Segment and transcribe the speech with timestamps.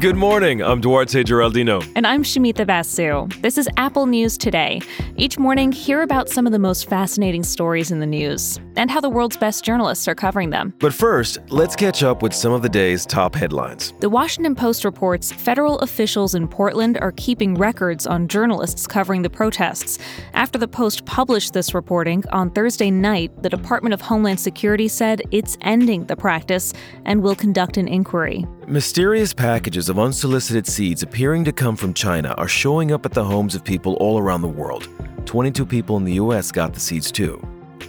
[0.00, 0.62] Good morning.
[0.62, 1.82] I'm Duarte Geraldino.
[1.96, 3.26] And I'm Shamita Basu.
[3.40, 4.80] This is Apple News Today.
[5.16, 9.00] Each morning, hear about some of the most fascinating stories in the news and how
[9.00, 10.72] the world's best journalists are covering them.
[10.78, 13.92] But first, let's catch up with some of the day's top headlines.
[13.98, 19.30] The Washington Post reports federal officials in Portland are keeping records on journalists covering the
[19.30, 19.98] protests.
[20.32, 25.22] After the Post published this reporting on Thursday night, the Department of Homeland Security said
[25.32, 26.72] it's ending the practice
[27.04, 28.46] and will conduct an inquiry.
[28.68, 33.24] Mysterious packages of unsolicited seeds appearing to come from China are showing up at the
[33.24, 34.90] homes of people all around the world.
[35.24, 37.40] 22 people in the US got the seeds too.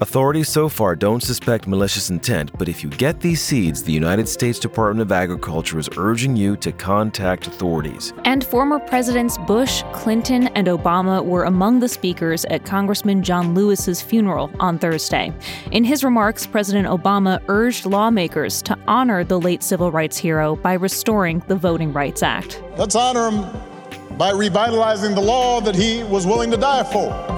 [0.01, 4.29] Authorities so far don't suspect malicious intent, but if you get these seeds, the United
[4.29, 8.13] States Department of Agriculture is urging you to contact authorities.
[8.23, 14.01] And former Presidents Bush, Clinton, and Obama were among the speakers at Congressman John Lewis's
[14.01, 15.33] funeral on Thursday.
[15.71, 20.73] In his remarks, President Obama urged lawmakers to honor the late civil rights hero by
[20.73, 22.63] restoring the Voting Rights Act.
[22.77, 27.28] Let's honor him by revitalizing the law that he was willing to die for.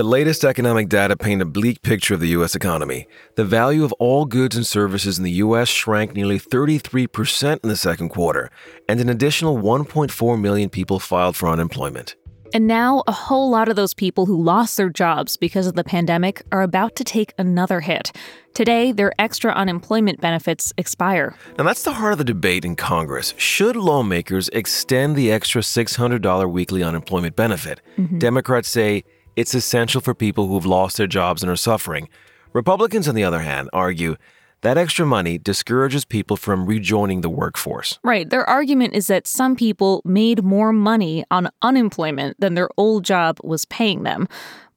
[0.00, 2.54] The latest economic data paint a bleak picture of the U.S.
[2.54, 3.06] economy.
[3.34, 5.68] The value of all goods and services in the U.S.
[5.68, 8.50] shrank nearly 33% in the second quarter,
[8.88, 12.16] and an additional 1.4 million people filed for unemployment.
[12.54, 15.84] And now, a whole lot of those people who lost their jobs because of the
[15.84, 18.10] pandemic are about to take another hit.
[18.54, 21.36] Today, their extra unemployment benefits expire.
[21.58, 23.34] Now, that's the heart of the debate in Congress.
[23.36, 27.82] Should lawmakers extend the extra $600 weekly unemployment benefit?
[27.98, 28.18] Mm-hmm.
[28.18, 29.04] Democrats say
[29.36, 32.08] it's essential for people who've lost their jobs and are suffering.
[32.52, 34.16] Republicans, on the other hand, argue
[34.62, 37.98] that extra money discourages people from rejoining the workforce.
[38.04, 38.28] Right.
[38.28, 43.38] Their argument is that some people made more money on unemployment than their old job
[43.42, 44.28] was paying them.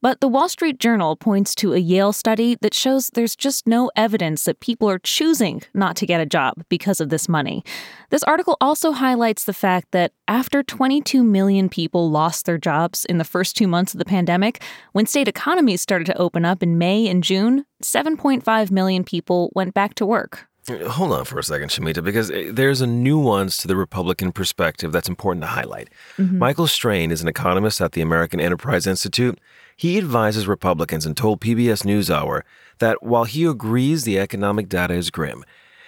[0.03, 3.89] But the Wall Street Journal points to a Yale study that shows there's just no
[3.95, 7.63] evidence that people are choosing not to get a job because of this money.
[8.09, 13.17] This article also highlights the fact that after 22 million people lost their jobs in
[13.17, 14.61] the first two months of the pandemic,
[14.91, 19.73] when state economies started to open up in May and June, 7.5 million people went
[19.73, 20.49] back to work.
[20.69, 24.93] Hold on for a second, Shamita, because eh, there's a nuance to the Republican perspective
[24.93, 25.89] that's important to highlight.
[26.17, 26.37] Mm-hmm.
[26.37, 29.39] Michael Strain is an economist at the American Enterprise Institute.
[29.75, 32.43] He advises Republicans and told PBS NewsHour
[32.79, 35.43] that while he agrees the economic data is grim,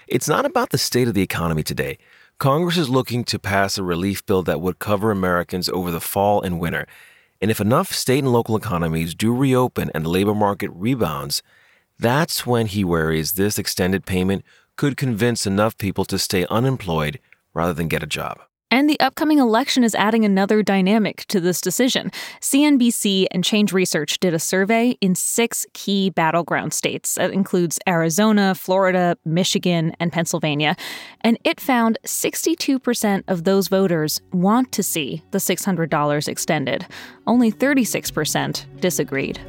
[0.08, 1.98] it's not about the state of the economy today.
[2.38, 6.42] Congress is looking to pass a relief bill that would cover Americans over the fall
[6.42, 6.86] and winter.
[7.42, 11.42] And if enough state and local economies do reopen and the labor market rebounds,
[11.98, 14.44] that's when he worries this extended payment
[14.76, 17.20] could convince enough people to stay unemployed
[17.54, 18.40] rather than get a job.
[18.72, 22.12] And the upcoming election is adding another dynamic to this decision.
[22.42, 27.16] CNBC and Change Research did a survey in six key battleground states.
[27.16, 30.76] That includes Arizona, Florida, Michigan, and Pennsylvania.
[31.22, 36.86] And it found 62% of those voters want to see the $600 extended.
[37.28, 39.40] Only 36% disagreed.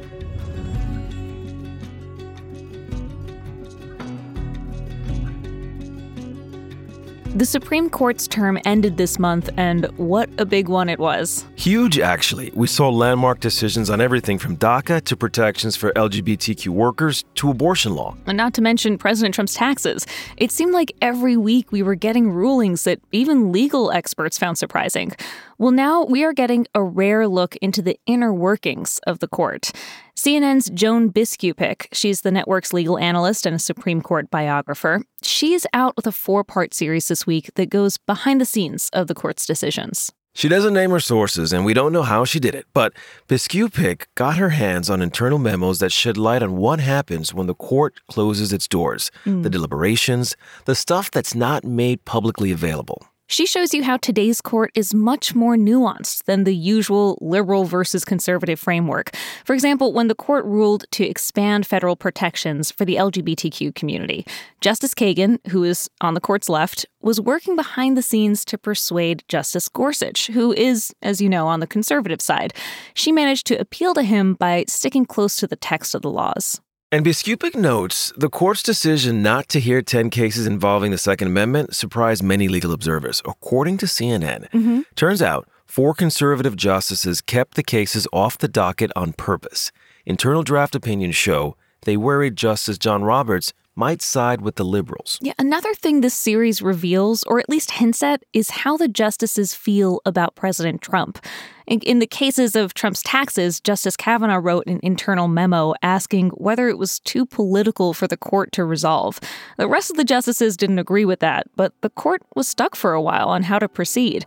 [7.37, 11.45] The Supreme Court's term ended this month, and what a big one it was.
[11.55, 12.51] Huge, actually.
[12.55, 17.93] We saw landmark decisions on everything from DACA to protections for LGBTQ workers to abortion
[17.93, 18.15] law.
[18.25, 20.07] And not to mention President Trump's taxes.
[20.37, 25.11] It seemed like every week we were getting rulings that even legal experts found surprising.
[25.59, 29.71] Well, now we are getting a rare look into the inner workings of the court.
[30.15, 35.01] CNN's Joan Biskupic, she's the network's legal analyst and a Supreme Court biographer.
[35.23, 39.07] She's out with a four part series this week that goes behind the scenes of
[39.07, 40.11] the court's decisions.
[40.35, 42.93] She doesn't name her sources, and we don't know how she did it, but
[43.27, 47.55] Biskupic got her hands on internal memos that shed light on what happens when the
[47.55, 49.41] court closes its doors mm.
[49.41, 50.35] the deliberations,
[50.65, 53.07] the stuff that's not made publicly available.
[53.29, 58.05] She shows you how today's court is much more nuanced than the usual liberal versus
[58.05, 59.13] conservative framework.
[59.43, 64.25] For example, when the court ruled to expand federal protections for the LGBTQ community,
[64.61, 69.25] Justice Kagan, who is on the court's left, was working behind the scenes to persuade
[69.27, 72.53] Justice Gorsuch, who is, as you know, on the conservative side.
[72.93, 76.61] She managed to appeal to him by sticking close to the text of the laws.
[76.89, 81.75] And Biskupic notes the court's decision not to hear 10 cases involving the Second Amendment
[81.75, 83.21] surprised many legal observers.
[83.25, 84.81] According to CNN, mm-hmm.
[84.95, 89.73] turns out four conservative justices kept the cases off the docket on purpose.
[90.05, 95.19] Internal draft opinions show they worried Justice John Roberts might side with the liberals.
[95.21, 99.53] Yeah, another thing this series reveals, or at least hints at, is how the justices
[99.53, 101.23] feel about President Trump.
[101.67, 106.67] In, in the cases of Trump's taxes, Justice Kavanaugh wrote an internal memo asking whether
[106.67, 109.19] it was too political for the court to resolve.
[109.57, 112.93] The rest of the justices didn't agree with that, but the court was stuck for
[112.93, 114.25] a while on how to proceed.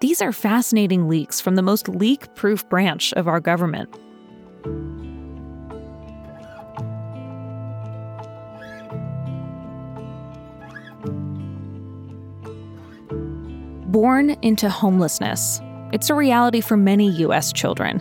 [0.00, 3.88] These are fascinating leaks from the most leak proof branch of our government.
[13.92, 15.60] Born into homelessness.
[15.92, 17.52] It's a reality for many U.S.
[17.52, 18.00] children.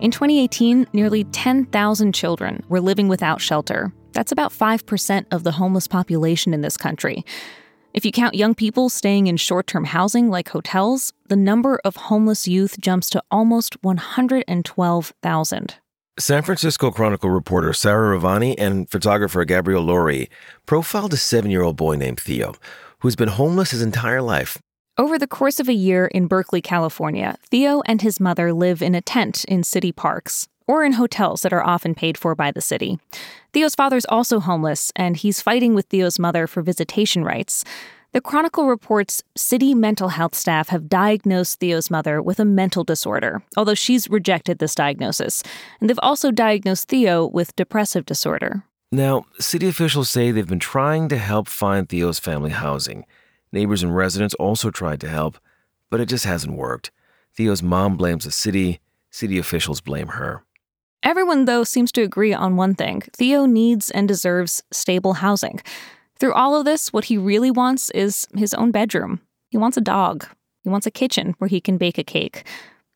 [0.00, 3.92] In 2018, nearly 10,000 children were living without shelter.
[4.12, 7.24] That's about 5% of the homeless population in this country.
[7.92, 11.96] If you count young people staying in short term housing like hotels, the number of
[11.96, 15.74] homeless youth jumps to almost 112,000.
[16.20, 20.28] San Francisco Chronicle reporter Sarah Ravani and photographer Gabrielle Lurie
[20.66, 22.54] profiled a seven year old boy named Theo,
[23.00, 24.56] who's been homeless his entire life
[24.98, 28.94] over the course of a year in Berkeley, California, Theo and his mother live in
[28.94, 32.60] a tent in city parks or in hotels that are often paid for by the
[32.60, 32.98] city.
[33.52, 37.64] Theo's father's also homeless, and he's fighting with Theo's mother for visitation rights.
[38.12, 43.42] The Chronicle reports city mental health staff have diagnosed Theo's mother with a mental disorder,
[43.56, 45.42] although she's rejected this diagnosis.
[45.80, 48.64] And they've also diagnosed Theo with depressive disorder.
[48.92, 53.06] Now, city officials say they've been trying to help find Theo's family housing.
[53.52, 55.38] Neighbors and residents also tried to help,
[55.90, 56.90] but it just hasn't worked.
[57.36, 60.42] Theo's mom blames the city, city officials blame her.
[61.02, 65.60] Everyone, though, seems to agree on one thing Theo needs and deserves stable housing.
[66.18, 69.20] Through all of this, what he really wants is his own bedroom.
[69.50, 70.26] He wants a dog.
[70.62, 72.46] He wants a kitchen where he can bake a cake.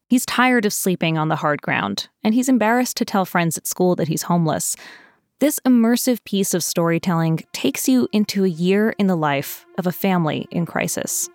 [0.09, 3.67] He's tired of sleeping on the hard ground, and he's embarrassed to tell friends at
[3.67, 4.77] school that he's homeless.
[5.39, 9.93] This immersive piece of storytelling takes you into a year in the life of a
[9.93, 11.29] family in crisis.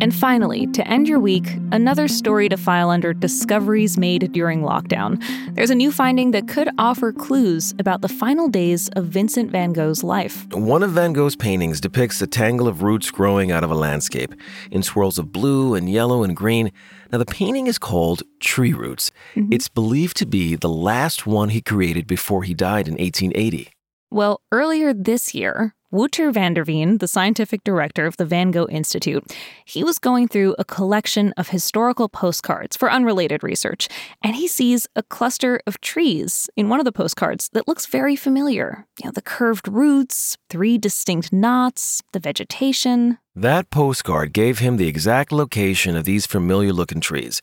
[0.00, 5.20] And finally, to end your week, another story to file under discoveries made during lockdown.
[5.54, 9.72] There's a new finding that could offer clues about the final days of Vincent van
[9.72, 10.46] Gogh's life.
[10.52, 14.32] One of Van Gogh's paintings depicts a tangle of roots growing out of a landscape
[14.70, 16.70] in swirls of blue and yellow and green.
[17.10, 19.10] Now, the painting is called Tree Roots.
[19.34, 19.52] Mm-hmm.
[19.52, 23.70] It's believed to be the last one he created before he died in 1880.
[24.10, 28.68] Well, earlier this year, Wouter van der Veen, the scientific director of the Van Gogh
[28.70, 29.24] Institute,
[29.66, 33.86] he was going through a collection of historical postcards for unrelated research,
[34.22, 38.16] and he sees a cluster of trees in one of the postcards that looks very
[38.16, 38.86] familiar.
[38.98, 43.18] You know, the curved roots, three distinct knots, the vegetation.
[43.34, 47.42] That postcard gave him the exact location of these familiar looking trees.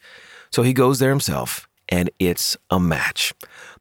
[0.52, 3.34] So he goes there himself and it's a match.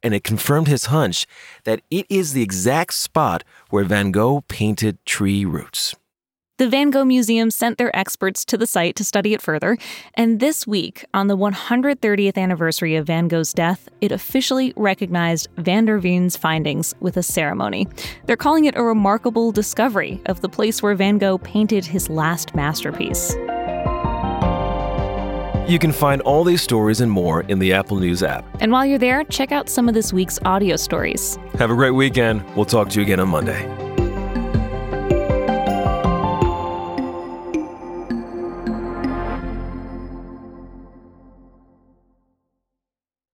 [0.03, 1.25] And it confirmed his hunch
[1.63, 5.95] that it is the exact spot where Van Gogh painted tree roots.
[6.57, 9.77] The Van Gogh Museum sent their experts to the site to study it further,
[10.13, 15.83] and this week, on the 130th anniversary of Van Gogh's death, it officially recognized Van
[15.83, 17.89] der Veen's findings with a ceremony.
[18.25, 22.55] They're calling it a remarkable discovery of the place where Van Gogh painted his last
[22.55, 23.35] masterpiece.
[25.67, 28.45] You can find all these stories and more in the Apple News app.
[28.61, 31.39] And while you're there, check out some of this week's audio stories.
[31.57, 32.43] Have a great weekend.
[32.55, 33.84] We'll talk to you again on Monday.